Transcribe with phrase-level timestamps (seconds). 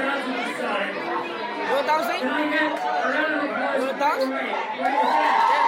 [0.00, 2.20] You want a thousand?
[3.76, 5.59] You thousand?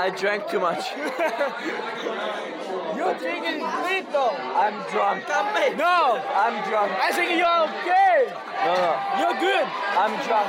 [0.00, 0.96] I drank too much.
[2.96, 4.06] You're drinking too?
[4.10, 4.32] though.
[4.32, 5.28] I'm drunk.
[5.76, 6.16] No.
[6.32, 6.92] I'm drunk.
[6.96, 8.32] I think you're okay.
[8.64, 8.96] No, no.
[9.20, 9.66] You're good.
[10.00, 10.48] I'm drunk.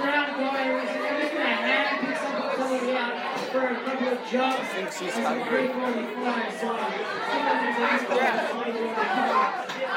[0.00, 0.68] round going.
[0.74, 3.14] We said everything I had, I picked something totally out
[3.52, 4.58] for a couple of jumps.
[4.58, 5.68] I think she's hungry.
[5.68, 6.68] Fly, so,
[8.16, 8.52] yeah.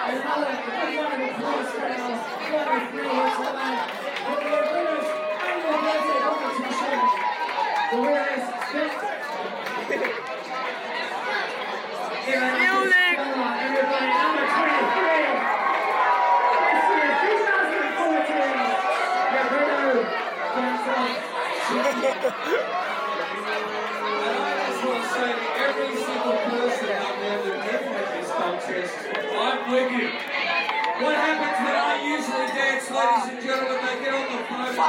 [0.06, 0.54] Another,
[0.86, 1.45] another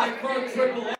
[0.06, 0.92] I burn triple